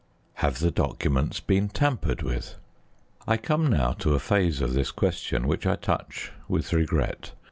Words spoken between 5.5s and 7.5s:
I touch with regret.